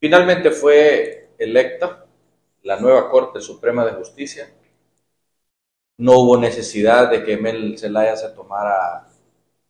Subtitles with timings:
[0.00, 2.06] Finalmente fue electa
[2.62, 4.52] la nueva Corte Suprema de Justicia.
[5.96, 9.08] No hubo necesidad de que Mel Zelaya se tomara,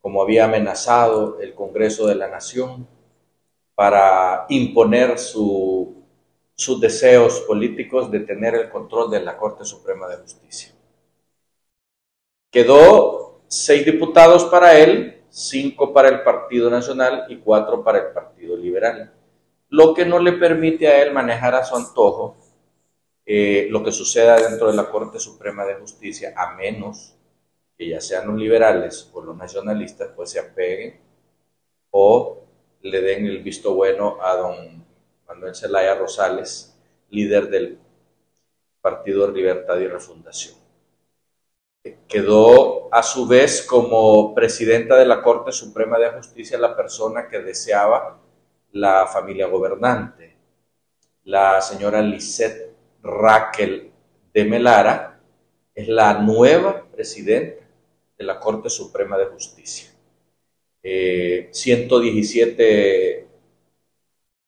[0.00, 2.88] como había amenazado, el Congreso de la Nación
[3.74, 6.04] para imponer su,
[6.54, 10.72] sus deseos políticos de tener el control de la Corte Suprema de Justicia.
[12.50, 18.56] Quedó seis diputados para él, cinco para el Partido Nacional y cuatro para el Partido
[18.56, 19.12] Liberal,
[19.74, 22.36] lo que no le permite a él manejar a su antojo
[23.26, 27.16] eh, lo que suceda dentro de la Corte Suprema de Justicia, a menos
[27.76, 31.00] que ya sean los liberales o los nacionalistas, pues se apeguen
[31.90, 32.44] o
[32.82, 34.84] le den el visto bueno a don
[35.26, 36.78] Manuel Zelaya Rosales,
[37.10, 37.78] líder del
[38.80, 40.54] Partido Libertad y Refundación.
[42.06, 47.40] Quedó a su vez como presidenta de la Corte Suprema de Justicia la persona que
[47.40, 48.20] deseaba
[48.74, 50.36] la familia gobernante,
[51.24, 53.92] la señora Lisette Raquel
[54.32, 55.20] de Melara,
[55.74, 57.64] es la nueva presidenta
[58.18, 59.90] de la Corte Suprema de Justicia.
[60.82, 63.26] 117 eh,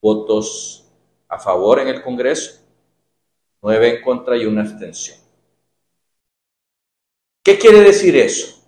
[0.00, 0.84] votos
[1.28, 2.60] a favor en el Congreso,
[3.62, 5.16] 9 en contra y una abstención.
[7.42, 8.62] ¿Qué quiere decir eso?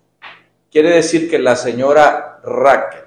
[0.70, 3.04] Quiere decir que la señora Raquel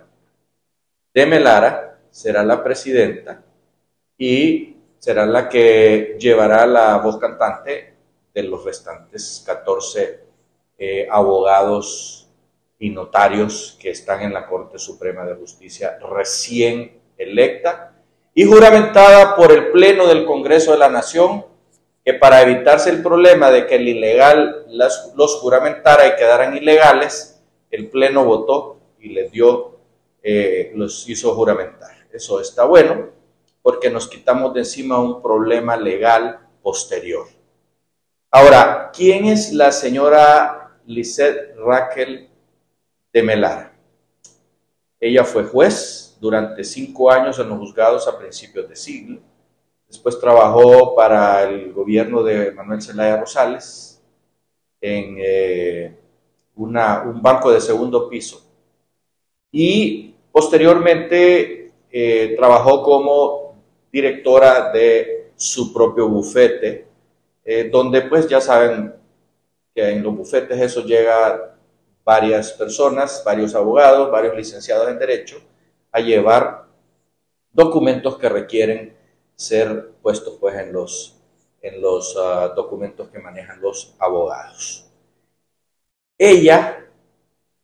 [1.14, 3.44] de Melara será la presidenta
[4.20, 7.96] y será la que llevará la voz cantante
[8.32, 10.20] de los restantes 14
[10.78, 12.30] eh, abogados
[12.78, 17.96] y notarios que están en la Corte Suprema de Justicia recién electa
[18.36, 21.46] y juramentada por el Pleno del Congreso de la Nación,
[22.06, 27.90] que para evitarse el problema de que el ilegal los juramentara y quedaran ilegales, el
[27.90, 29.80] Pleno votó y les dio,
[30.22, 32.03] eh, los hizo juramentar.
[32.14, 33.10] Eso está bueno
[33.62, 37.28] porque nos quitamos de encima un problema legal posterior.
[38.30, 42.30] Ahora, ¿quién es la señora Lisette Raquel
[43.12, 43.74] de Melara.
[45.00, 49.22] Ella fue juez durante cinco años en los juzgados a principios de siglo.
[49.88, 54.02] Después trabajó para el gobierno de Manuel Zelaya Rosales
[54.82, 55.96] en eh,
[56.56, 58.44] un banco de segundo piso.
[59.52, 61.63] Y posteriormente
[62.36, 63.56] trabajó como
[63.92, 66.88] directora de su propio bufete,
[67.46, 68.96] eh, donde pues ya saben
[69.76, 71.56] que en los bufetes eso llega
[72.04, 75.38] varias personas, varios abogados, varios licenciados en Derecho,
[75.92, 76.66] a llevar
[77.52, 78.98] documentos que requieren
[79.36, 81.22] ser puestos pues, en los,
[81.62, 84.90] en los ah, documentos que manejan los abogados.
[86.18, 86.88] Ella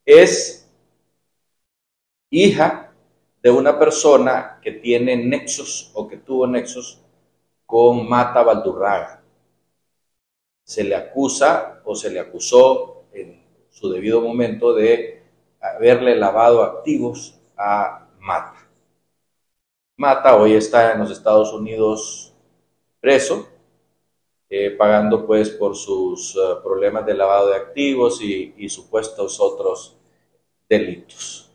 [0.06, 0.70] es
[2.30, 2.89] hija
[3.42, 7.02] de una persona que tiene nexos o que tuvo nexos
[7.66, 9.24] con Mata Valdurraga.
[10.64, 15.24] Se le acusa o se le acusó en su debido momento de
[15.62, 18.68] haberle lavado activos a Mata.
[19.96, 22.34] Mata hoy está en los Estados Unidos
[23.00, 23.48] preso,
[24.50, 29.98] eh, pagando pues por sus eh, problemas de lavado de activos y supuestos otros
[30.68, 31.49] delitos.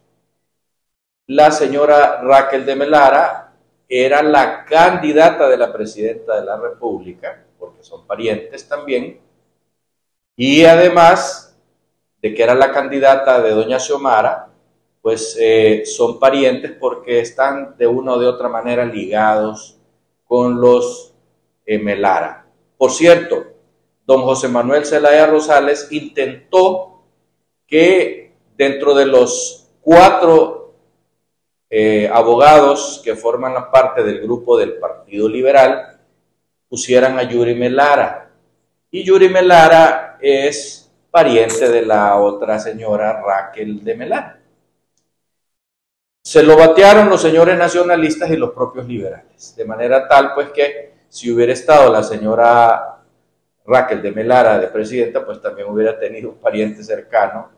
[1.27, 3.55] La señora Raquel de Melara
[3.89, 9.21] era la candidata de la presidenta de la República, porque son parientes también,
[10.37, 11.57] y además
[12.21, 14.49] de que era la candidata de doña Xiomara,
[15.01, 19.79] pues eh, son parientes porque están de una o de otra manera ligados
[20.27, 21.15] con los
[21.65, 22.47] eh, Melara.
[22.77, 23.45] Por cierto,
[24.07, 27.03] don José Manuel Zelaya Rosales intentó
[27.67, 30.64] que dentro de los cuatro
[31.77, 35.99] eh, abogados que forman la parte del grupo del Partido Liberal
[36.69, 38.31] pusieran a Yuri Melara.
[38.93, 44.41] Y Yuri Melara es pariente de la otra señora Raquel de Melán.
[46.23, 50.93] Se lo batearon los señores nacionalistas y los propios liberales, de manera tal pues que
[51.09, 53.01] si hubiera estado la señora
[53.67, 57.51] Raquel de Melara de presidenta, pues también hubiera tenido un pariente cercano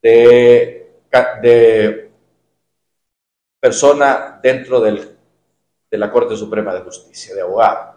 [0.00, 1.00] de,
[1.42, 2.09] de
[3.60, 5.16] persona dentro del,
[5.90, 7.96] de la Corte Suprema de Justicia, de abogado.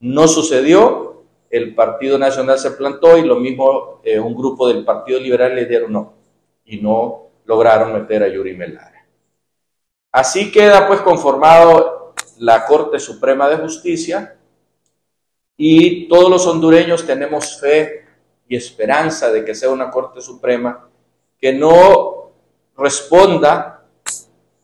[0.00, 5.18] No sucedió, el Partido Nacional se plantó y lo mismo eh, un grupo del Partido
[5.18, 6.12] Liberal le dieron no
[6.64, 9.06] y no lograron meter a Yuri Melara.
[10.12, 14.36] Así queda pues conformado la Corte Suprema de Justicia
[15.56, 18.04] y todos los hondureños tenemos fe
[18.48, 20.88] y esperanza de que sea una Corte Suprema
[21.38, 22.32] que no
[22.76, 23.73] responda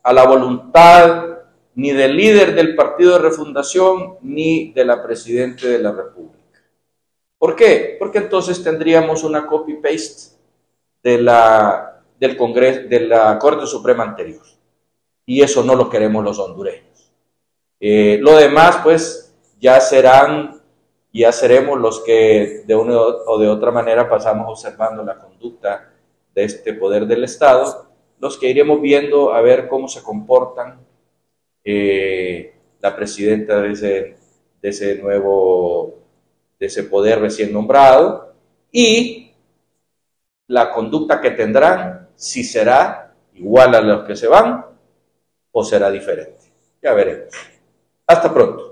[0.03, 1.31] a la voluntad
[1.75, 6.59] ni del líder del partido de refundación, ni de la presidenta de la República.
[7.37, 7.95] ¿Por qué?
[7.97, 10.37] Porque entonces tendríamos una copy-paste
[11.01, 14.43] de la, del Congreso, de la Corte Suprema anterior.
[15.25, 17.11] Y eso no lo queremos los hondureños.
[17.79, 20.61] Eh, lo demás, pues, ya serán,
[21.13, 25.91] ya seremos los que de una o de otra manera pasamos observando la conducta
[26.35, 27.90] de este poder del Estado,
[28.21, 30.79] los que iremos viendo a ver cómo se comportan
[31.63, 34.15] eh, la presidenta de ese,
[34.61, 35.95] de ese nuevo,
[36.59, 38.35] de ese poder recién nombrado
[38.71, 39.31] y
[40.47, 44.65] la conducta que tendrán, si será igual a los que se van
[45.51, 46.45] o será diferente.
[46.81, 47.33] Ya veremos.
[48.05, 48.70] Hasta pronto.